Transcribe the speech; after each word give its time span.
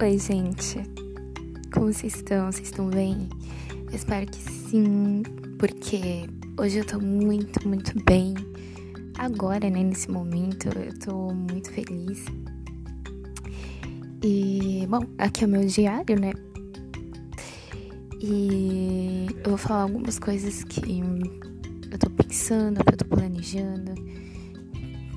Oi, 0.00 0.16
gente. 0.16 0.80
Como 1.72 1.92
vocês 1.92 2.14
estão? 2.14 2.52
Vocês 2.52 2.68
estão 2.68 2.88
bem? 2.88 3.28
Eu 3.90 3.96
espero 3.96 4.30
que 4.30 4.38
sim, 4.38 5.24
porque 5.58 6.24
hoje 6.56 6.78
eu 6.78 6.86
tô 6.86 7.00
muito, 7.00 7.66
muito 7.66 8.00
bem. 8.04 8.32
Agora, 9.18 9.68
né, 9.68 9.82
nesse 9.82 10.08
momento, 10.08 10.68
eu 10.68 10.96
tô 11.00 11.34
muito 11.34 11.72
feliz. 11.72 12.24
E, 14.22 14.86
bom, 14.88 15.04
aqui 15.18 15.42
é 15.42 15.46
o 15.48 15.50
meu 15.50 15.66
diário, 15.66 16.20
né? 16.20 16.32
E 18.20 19.26
eu 19.42 19.50
vou 19.50 19.58
falar 19.58 19.82
algumas 19.82 20.20
coisas 20.20 20.62
que 20.62 21.00
eu 21.90 21.98
tô 21.98 22.08
pensando, 22.10 22.84
que 22.84 22.92
eu 22.92 22.98
tô 22.98 23.04
planejando, 23.04 23.94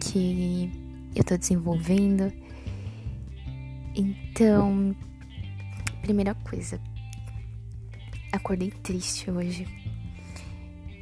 que 0.00 0.72
eu 1.14 1.22
tô 1.22 1.36
desenvolvendo. 1.36 2.32
Então, 4.00 4.96
primeira 6.00 6.34
coisa, 6.34 6.80
acordei 8.32 8.70
triste 8.70 9.30
hoje. 9.30 9.68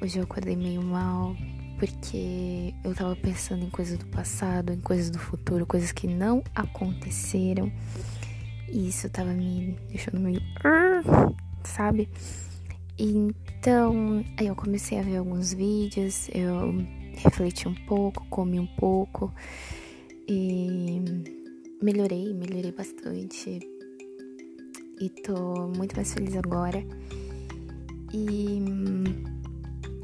Hoje 0.03 0.19
eu 0.19 0.25
acordei 0.25 0.57
meio 0.57 0.83
mal 0.83 1.37
porque 1.79 2.75
eu 2.83 2.93
tava 2.97 3.15
pensando 3.15 3.65
em 3.65 3.71
coisas 3.71 3.97
do 3.97 4.07
passado, 4.07 4.73
em 4.73 4.81
coisas 4.81 5.11
do 5.11 5.19
futuro, 5.21 5.65
coisas 5.65 5.93
que 5.93 6.09
não 6.09 6.43
aconteceram. 6.53 7.71
E 8.69 8.89
isso 8.89 9.09
tava 9.09 9.33
me 9.33 9.79
deixando 9.89 10.19
meio. 10.19 10.43
Sabe? 11.63 12.09
Então, 12.99 14.25
aí 14.37 14.49
eu 14.49 14.57
comecei 14.57 14.99
a 14.99 15.03
ver 15.03 15.19
alguns 15.19 15.53
vídeos, 15.53 16.29
eu 16.35 16.85
refleti 17.15 17.69
um 17.69 17.75
pouco, 17.87 18.27
comi 18.27 18.59
um 18.59 18.67
pouco 18.67 19.33
e 20.27 21.38
melhorei, 21.83 22.35
melhorei 22.35 22.73
bastante. 22.73 23.61
E 25.01 25.09
tô 25.23 25.69
muito 25.77 25.95
mais 25.95 26.13
feliz 26.13 26.37
agora. 26.37 26.85
E 28.13 28.61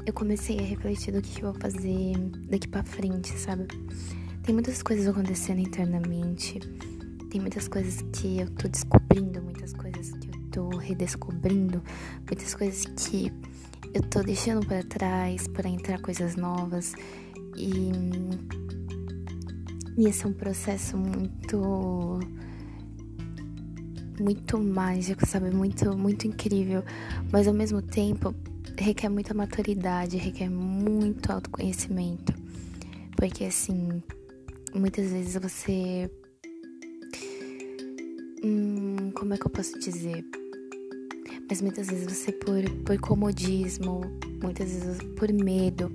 eu 0.05 0.13
comecei 0.13 0.59
a 0.59 0.61
refletir 0.61 1.11
do 1.11 1.21
que 1.21 1.41
eu 1.41 1.51
vou 1.51 1.61
fazer 1.61 2.13
daqui 2.47 2.67
para 2.67 2.83
frente, 2.83 3.37
sabe? 3.37 3.67
Tem 4.43 4.53
muitas 4.53 4.81
coisas 4.81 5.07
acontecendo 5.07 5.59
internamente. 5.59 6.59
Tem 7.29 7.41
muitas 7.41 7.67
coisas 7.67 8.01
que 8.13 8.39
eu 8.39 8.49
tô 8.51 8.67
descobrindo, 8.67 9.41
muitas 9.41 9.73
coisas 9.73 10.11
que 10.11 10.29
eu 10.29 10.33
tô 10.51 10.77
redescobrindo, 10.77 11.83
muitas 12.25 12.55
coisas 12.55 12.85
que 12.85 13.33
eu 13.93 14.01
tô 14.03 14.21
deixando 14.21 14.65
para 14.65 14.83
trás 14.83 15.47
para 15.47 15.67
entrar 15.67 15.99
coisas 15.99 16.35
novas. 16.35 16.93
E 17.57 17.91
e 19.97 20.07
esse 20.07 20.25
é 20.25 20.27
um 20.27 20.33
processo 20.33 20.97
muito 20.97 22.19
muito 24.19 24.57
mágico, 24.57 25.25
sabe? 25.25 25.51
Muito 25.51 25.97
muito 25.97 26.27
incrível, 26.27 26.83
mas 27.31 27.47
ao 27.47 27.53
mesmo 27.53 27.81
tempo 27.81 28.33
requer 28.77 29.09
muita 29.09 29.33
maturidade, 29.33 30.17
requer 30.17 30.49
muito 30.49 31.31
autoconhecimento. 31.31 32.33
Porque 33.15 33.45
assim, 33.45 34.03
muitas 34.73 35.11
vezes 35.11 35.35
você 35.41 36.09
hum, 38.43 39.11
como 39.13 39.33
é 39.33 39.37
que 39.37 39.45
eu 39.45 39.51
posso 39.51 39.79
dizer? 39.79 40.25
Mas 41.49 41.61
muitas 41.61 41.87
vezes 41.87 42.05
você 42.05 42.31
por, 42.31 42.69
por 42.85 42.99
comodismo, 42.99 44.01
muitas 44.41 44.71
vezes 44.71 44.97
por 45.15 45.31
medo, 45.31 45.91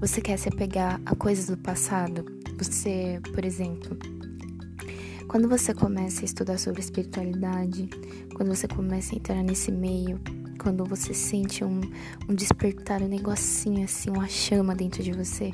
você 0.00 0.20
quer 0.20 0.38
se 0.38 0.48
apegar 0.48 1.00
a 1.04 1.14
coisas 1.14 1.46
do 1.46 1.56
passado 1.58 2.41
você, 2.62 3.20
por 3.34 3.44
exemplo, 3.44 3.96
quando 5.26 5.48
você 5.48 5.74
começa 5.74 6.22
a 6.22 6.24
estudar 6.24 6.58
sobre 6.58 6.80
espiritualidade, 6.80 7.88
quando 8.36 8.54
você 8.54 8.68
começa 8.68 9.14
a 9.14 9.18
entrar 9.18 9.42
nesse 9.42 9.72
meio, 9.72 10.20
quando 10.62 10.84
você 10.84 11.12
sente 11.12 11.64
um, 11.64 11.80
um 12.28 12.34
despertar, 12.34 13.02
um 13.02 13.08
negocinho 13.08 13.84
assim, 13.84 14.10
uma 14.10 14.28
chama 14.28 14.76
dentro 14.76 15.02
de 15.02 15.10
você, 15.10 15.52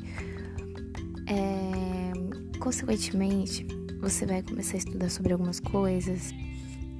é, 1.27 2.11
consequentemente, 2.59 3.65
você 3.99 4.25
vai 4.27 4.43
começar 4.43 4.75
a 4.75 4.77
estudar 4.77 5.09
sobre 5.09 5.33
algumas 5.33 5.59
coisas 5.59 6.31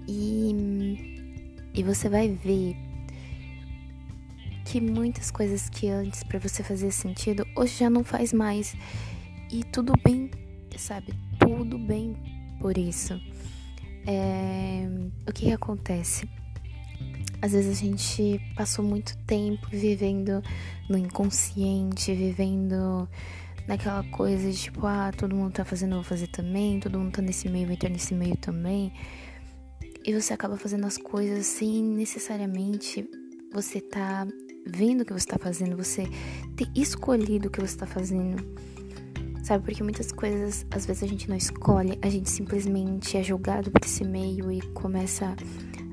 e, 0.08 1.30
e 1.74 1.84
você 1.84 2.10
vai 2.10 2.30
ver 2.30 2.76
que 4.66 4.82
muitas 4.82 5.30
coisas 5.30 5.70
que 5.70 5.88
antes 5.88 6.24
para 6.24 6.40
você 6.40 6.64
fazer 6.64 6.92
sentido 6.92 7.46
hoje 7.56 7.78
já 7.78 7.90
não 7.90 8.04
faz 8.04 8.34
mais. 8.34 8.76
E 9.52 9.64
tudo 9.64 9.94
bem, 10.04 10.30
sabe? 10.78 11.14
Tudo 11.40 11.78
bem 11.78 12.16
por 12.62 12.78
isso. 12.78 13.20
É... 14.06 14.88
O 15.28 15.34
que, 15.34 15.46
que 15.46 15.52
acontece? 15.52 16.30
Às 17.42 17.54
vezes 17.54 17.78
a 17.78 17.86
gente 17.86 18.40
passou 18.56 18.84
muito 18.84 19.18
tempo 19.26 19.68
vivendo 19.72 20.44
no 20.90 20.98
inconsciente, 20.98 22.14
vivendo 22.14 23.08
naquela 23.68 24.04
coisa 24.12 24.52
de 24.52 24.58
tipo, 24.58 24.86
ah, 24.86 25.12
todo 25.16 25.36
mundo 25.36 25.54
tá 25.54 25.64
fazendo, 25.64 25.92
eu 25.92 25.98
vou 25.98 26.04
fazer 26.04 26.28
também, 26.28 26.80
todo 26.80 27.00
mundo 27.00 27.14
tá 27.14 27.22
nesse 27.22 27.48
meio, 27.48 27.66
vai 27.66 27.76
estar 27.76 27.90
nesse 27.90 28.14
meio 28.14 28.36
também. 28.36 28.92
E 30.06 30.14
você 30.14 30.34
acaba 30.34 30.58
fazendo 30.58 30.86
as 30.86 30.98
coisas 30.98 31.46
sem 31.46 31.84
necessariamente 31.84 33.10
você 33.54 33.80
tá 33.80 34.28
vendo 34.66 35.02
o 35.02 35.06
que 35.06 35.14
você 35.14 35.26
tá 35.26 35.38
fazendo, 35.38 35.78
você 35.78 36.08
ter 36.56 36.68
escolhido 36.76 37.48
o 37.48 37.52
que 37.52 37.62
você 37.62 37.78
tá 37.78 37.88
fazendo. 37.88 38.44
Sabe? 39.50 39.66
Porque 39.66 39.82
muitas 39.82 40.12
coisas, 40.12 40.64
às 40.70 40.86
vezes 40.86 41.02
a 41.02 41.08
gente 41.08 41.28
não 41.28 41.36
escolhe, 41.36 41.98
a 42.04 42.08
gente 42.08 42.30
simplesmente 42.30 43.18
é 43.18 43.24
jogado 43.24 43.72
por 43.72 43.84
esse 43.84 44.04
meio 44.04 44.52
e 44.52 44.62
começa 44.74 45.36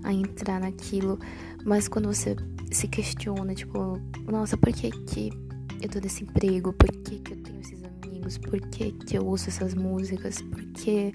a 0.05 0.13
entrar 0.13 0.61
naquilo. 0.61 1.19
Mas 1.65 1.89
quando 1.89 2.07
você 2.07 2.37
se 2.71 2.87
questiona, 2.87 3.55
tipo, 3.55 3.99
nossa, 4.31 4.59
por 4.59 4.71
que 4.75 4.91
que 4.91 5.33
eu 5.81 5.89
tô 5.89 5.99
nesse 6.01 6.25
emprego? 6.25 6.71
Por 6.75 6.91
que 7.03 7.19
que 7.19 7.33
eu 7.33 7.37
tenho 7.39 7.59
esses 7.61 7.83
amigos? 7.83 8.37
Por 8.37 8.61
que 8.61 8.93
que 8.93 9.17
eu 9.17 9.25
ouço 9.25 9.49
essas 9.49 9.73
músicas? 9.73 10.43
Por 10.43 10.63
que... 10.73 11.11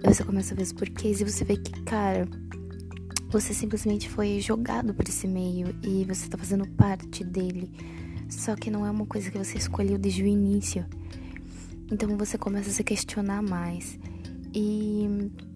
E 0.00 0.06
você 0.06 0.22
começa 0.22 0.54
a 0.54 0.56
ver 0.56 0.62
os 0.62 0.72
porquês 0.72 1.20
e 1.20 1.24
você 1.24 1.44
vê 1.44 1.56
que, 1.56 1.82
cara, 1.82 2.28
você 3.28 3.52
simplesmente 3.52 4.08
foi 4.08 4.38
jogado 4.38 4.94
por 4.94 5.08
esse 5.08 5.26
meio 5.26 5.74
e 5.82 6.04
você 6.04 6.28
tá 6.28 6.38
fazendo 6.38 6.64
parte 6.64 7.24
dele. 7.24 7.72
Só 8.28 8.54
que 8.54 8.70
não 8.70 8.86
é 8.86 8.90
uma 8.92 9.04
coisa 9.04 9.32
que 9.32 9.36
você 9.36 9.58
escolheu 9.58 9.98
desde 9.98 10.22
o 10.22 10.26
início. 10.28 10.86
Então 11.92 12.16
você 12.16 12.38
começa 12.38 12.70
a 12.70 12.72
se 12.72 12.82
questionar 12.82 13.42
mais. 13.42 13.98
E, 14.54 15.06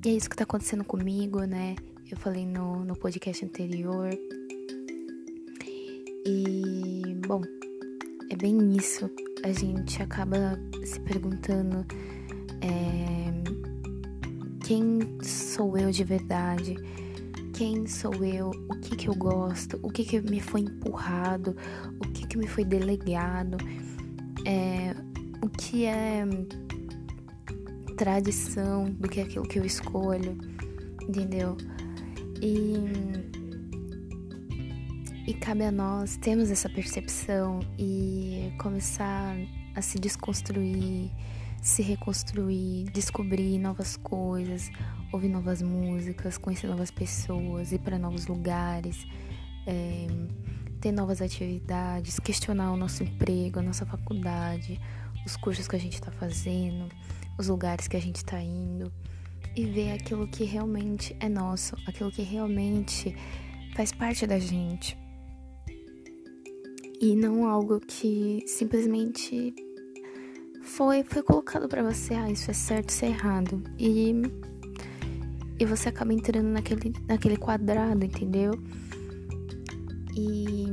e 0.05 0.09
é 0.11 0.13
isso 0.13 0.29
que 0.29 0.37
tá 0.37 0.45
acontecendo 0.45 0.85
comigo, 0.85 1.41
né? 1.45 1.75
Eu 2.11 2.19
falei 2.19 2.45
no, 2.45 2.85
no 2.85 2.95
podcast 2.95 3.43
anterior. 3.43 4.11
E, 6.27 7.17
bom, 7.27 7.41
é 8.31 8.37
bem 8.37 8.77
isso. 8.77 9.11
A 9.43 9.51
gente 9.51 10.03
acaba 10.03 10.61
se 10.85 11.01
perguntando 11.01 11.87
é, 12.61 13.33
quem 14.63 15.01
sou 15.23 15.79
eu 15.79 15.91
de 15.91 16.05
verdade? 16.05 16.77
Quem 17.55 17.87
sou 17.87 18.13
eu? 18.23 18.51
O 18.51 18.79
que 18.81 18.95
que 18.95 19.09
eu 19.09 19.15
gosto? 19.15 19.81
O 19.83 19.89
que 19.89 20.05
que 20.05 20.21
me 20.21 20.41
foi 20.43 20.61
empurrado? 20.61 21.57
O 21.99 22.13
que 22.13 22.27
que 22.27 22.37
me 22.37 22.47
foi 22.47 22.63
delegado? 22.63 23.57
É, 24.45 24.95
o 25.47 25.49
que 25.49 25.85
é 25.85 26.25
tradição, 27.97 28.91
do 28.91 29.09
que 29.09 29.21
é 29.21 29.23
aquilo 29.23 29.47
que 29.47 29.59
eu 29.59 29.65
escolho, 29.65 30.37
entendeu? 31.09 31.57
E, 32.43 32.75
e 35.27 35.35
cabe 35.35 35.65
a 35.65 35.71
nós 35.71 36.17
termos 36.17 36.51
essa 36.51 36.69
percepção 36.69 37.61
e 37.79 38.53
começar 38.59 39.37
a 39.75 39.81
se 39.81 40.01
desconstruir, 40.01 41.13
se 41.63 41.81
reconstruir, 41.83 42.91
descobrir 42.93 43.59
novas 43.59 43.97
coisas, 43.97 44.69
ouvir 45.13 45.29
novas 45.29 45.63
músicas, 45.63 46.37
conhecer 46.37 46.67
novas 46.67 46.91
pessoas, 46.91 47.71
ir 47.71 47.79
para 47.79 47.99
novos 47.99 48.27
lugares. 48.27 49.07
É, 49.65 50.07
ter 50.81 50.93
novas 50.93 51.21
atividades, 51.21 52.21
questionar 52.21 52.71
o 52.71 52.77
nosso 52.77 53.03
emprego, 53.03 53.59
a 53.59 53.63
nossa 53.63 53.85
faculdade, 53.87 54.79
os 55.27 55.37
cursos 55.37 55.67
que 55.67 55.75
a 55.75 55.81
gente 55.81 55.95
está 55.95 56.13
fazendo, 56.13 56.89
os 57.37 57.49
lugares 57.49 57.89
que 57.89 57.97
a 57.97 58.01
gente 58.01 58.17
está 58.17 58.41
indo 58.41 58.91
e 59.57 59.65
ver 59.65 59.93
aquilo 59.93 60.29
que 60.29 60.45
realmente 60.45 61.17
é 61.19 61.29
nosso, 61.29 61.77
aquilo 61.87 62.13
que 62.13 62.23
realmente 62.23 63.15
faz 63.75 63.91
parte 63.91 64.27
da 64.27 64.39
gente. 64.39 64.97
E 67.01 67.17
não 67.17 67.47
algo 67.47 67.81
que 67.81 68.45
simplesmente 68.47 69.55
foi 70.63 71.03
foi 71.03 71.23
colocado 71.23 71.69
para 71.69 71.83
você, 71.83 72.15
ah, 72.15 72.31
isso 72.31 72.51
é 72.51 72.55
certo, 72.55 72.91
isso 72.91 73.05
é 73.05 73.09
errado. 73.09 73.63
E 73.79 74.15
e 75.59 75.65
você 75.65 75.89
acaba 75.89 76.13
entrando 76.13 76.49
naquele 76.49 76.93
naquele 77.09 77.37
quadrado, 77.37 78.05
entendeu? 78.05 78.53
E 80.15 80.67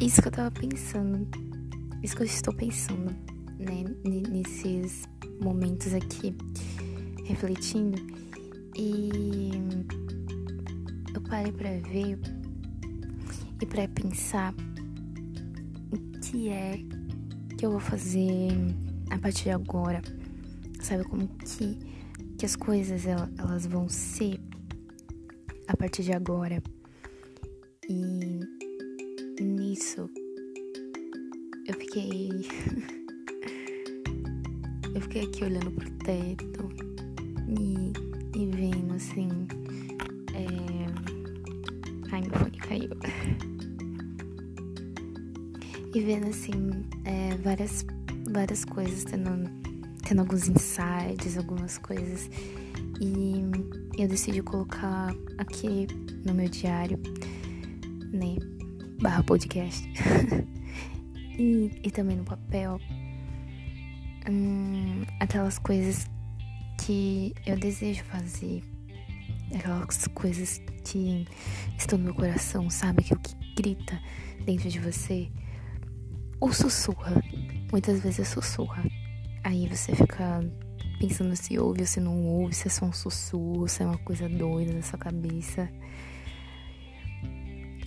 Isso 0.00 0.20
que 0.20 0.28
eu 0.28 0.32
tava 0.32 0.50
pensando. 0.50 1.26
Isso 2.02 2.14
que 2.14 2.22
eu 2.22 2.26
estou 2.26 2.54
pensando, 2.54 3.16
né? 3.58 3.84
Nesses 4.04 5.04
momentos 5.40 5.94
aqui. 5.94 6.36
refletindo 7.24 7.98
e 8.76 9.50
eu 11.14 11.20
parei 11.22 11.50
para 11.50 11.70
ver 11.80 12.18
e 13.60 13.66
para 13.66 13.88
pensar 13.88 14.54
o 15.90 16.20
que 16.20 16.50
é 16.50 16.78
que 17.56 17.64
eu 17.64 17.70
vou 17.70 17.80
fazer 17.80 18.52
a 19.10 19.18
partir 19.18 19.44
de 19.44 19.50
agora. 19.50 20.02
Sabe 20.80 21.04
como 21.04 21.26
que, 21.26 21.78
que 22.38 22.44
as 22.44 22.54
coisas 22.54 23.06
elas 23.06 23.66
vão 23.66 23.88
ser 23.88 24.38
a 25.66 25.76
partir 25.76 26.02
de 26.02 26.12
agora. 26.12 26.62
E 27.88 28.40
nisso 29.42 30.08
eu 31.66 31.74
fiquei. 31.74 32.30
eu 34.94 35.00
fiquei 35.00 35.24
aqui 35.24 35.42
olhando 35.44 35.72
pro 35.72 35.90
teto 35.90 36.68
e, 37.48 37.92
e 38.38 38.46
vendo 38.46 38.94
assim. 38.94 39.28
É... 40.32 40.46
Ai, 42.12 42.20
meu 42.20 42.30
fone 42.38 42.56
caiu. 42.58 42.90
e 45.92 46.00
vendo 46.00 46.28
assim 46.28 46.70
é, 47.04 47.34
várias, 47.42 47.84
várias 48.30 48.64
coisas, 48.64 49.02
tendo, 49.04 49.50
tendo 50.06 50.20
alguns 50.20 50.48
insights, 50.48 51.36
algumas 51.36 51.78
coisas. 51.78 52.30
E 53.00 53.42
eu 54.00 54.06
decidi 54.08 54.40
colocar 54.42 55.12
aqui 55.36 55.88
no 56.24 56.32
meu 56.32 56.48
diário, 56.48 56.96
né? 58.12 58.36
Barra 59.00 59.22
podcast. 59.22 59.86
e, 61.38 61.70
e 61.82 61.90
também 61.90 62.16
no 62.16 62.24
papel 62.24 62.80
hum, 64.28 65.04
aquelas 65.20 65.58
coisas 65.58 66.06
que 66.78 67.34
eu 67.46 67.58
desejo 67.58 68.04
fazer, 68.04 68.62
aquelas 69.54 70.06
coisas 70.08 70.60
que 70.84 71.26
estão 71.78 71.98
no 71.98 72.06
meu 72.06 72.14
coração, 72.14 72.68
sabe? 72.70 73.00
Aquilo 73.00 73.20
que 73.20 73.54
grita 73.54 74.00
dentro 74.44 74.68
de 74.68 74.78
você, 74.78 75.28
ou 76.40 76.52
sussurra. 76.52 77.22
Muitas 77.72 78.00
vezes 78.00 78.28
sussurra. 78.28 78.84
Aí 79.42 79.68
você 79.68 79.94
fica 79.94 80.40
pensando 80.98 81.36
se 81.36 81.58
ouve 81.58 81.80
ou 81.80 81.86
se 81.86 82.00
não 82.00 82.24
ouve, 82.24 82.54
se 82.54 82.68
é 82.68 82.70
só 82.70 82.86
um 82.86 82.92
sussurro, 82.92 83.68
se 83.68 83.82
é 83.82 83.86
uma 83.86 83.98
coisa 83.98 84.28
doida 84.28 84.72
na 84.72 84.82
sua 84.82 84.98
cabeça. 84.98 85.68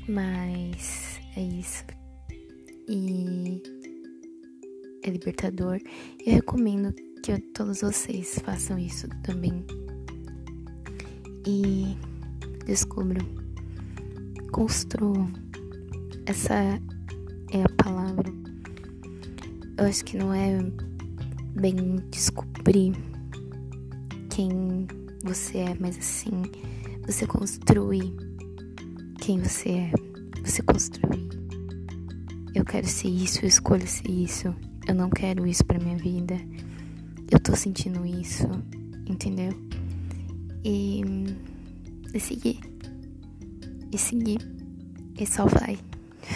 Mas 0.09 1.19
é 1.38 1.41
isso 1.44 1.85
e 2.88 3.61
é 5.03 5.09
libertador. 5.11 5.79
Eu 6.25 6.33
recomendo 6.33 6.91
que 7.23 7.38
todos 7.53 7.81
vocês 7.81 8.39
façam 8.44 8.79
isso 8.79 9.07
também. 9.21 9.63
E 11.45 11.95
descubram, 12.65 13.23
construam. 14.51 15.31
Essa 16.25 16.56
é 16.56 17.63
a 17.63 17.83
palavra. 17.83 18.33
Eu 19.77 19.85
acho 19.85 20.03
que 20.06 20.17
não 20.17 20.33
é 20.33 20.57
bem 21.53 21.75
descobrir 22.09 22.94
quem 24.31 24.88
você 25.23 25.59
é, 25.59 25.77
mas 25.79 26.00
assim, 26.00 26.41
você 27.06 27.27
construir 27.27 28.29
quem 29.19 29.39
você 29.39 29.69
é. 29.69 29.92
Você 30.44 30.62
construir 30.63 31.30
eu 32.60 32.66
quero 32.66 32.88
ser 32.88 33.07
isso, 33.07 33.44
eu 33.44 33.48
escolho 33.48 33.88
ser 33.88 34.10
isso. 34.10 34.54
Eu 34.88 34.95
não 34.95 35.10
quero 35.10 35.45
isso 35.45 35.63
pra 35.63 35.80
minha 35.80 35.98
vida. 35.98 36.36
Eu 37.31 37.39
tô 37.39 37.56
sentindo 37.56 38.06
isso, 38.06 38.48
entendeu? 39.07 39.51
E, 40.63 41.01
e 42.13 42.19
seguir. 42.19 42.60
E 43.92 43.98
seguir. 43.98 44.39
E 45.18 45.25
só 45.25 45.45
vai. 45.45 45.77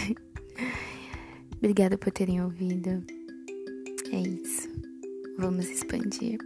Obrigada 1.58 1.98
por 1.98 2.12
terem 2.12 2.40
ouvido. 2.42 3.04
É 4.12 4.20
isso. 4.20 4.68
Vamos 5.36 5.68
expandir. 5.68 6.38